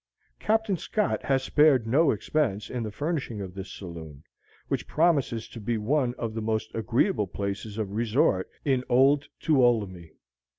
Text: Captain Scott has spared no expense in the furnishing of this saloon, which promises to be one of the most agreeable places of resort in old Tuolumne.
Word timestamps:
Captain 0.39 0.77
Scott 0.77 1.21
has 1.21 1.43
spared 1.43 1.85
no 1.85 2.09
expense 2.09 2.71
in 2.71 2.81
the 2.81 2.89
furnishing 2.89 3.39
of 3.39 3.53
this 3.53 3.69
saloon, 3.71 4.23
which 4.67 4.87
promises 4.87 5.47
to 5.47 5.59
be 5.59 5.77
one 5.77 6.15
of 6.17 6.33
the 6.33 6.41
most 6.41 6.73
agreeable 6.73 7.27
places 7.27 7.77
of 7.77 7.91
resort 7.91 8.49
in 8.65 8.83
old 8.89 9.27
Tuolumne. 9.39 10.09